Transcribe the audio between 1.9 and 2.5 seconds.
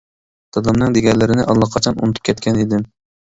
ئۇنتۇپ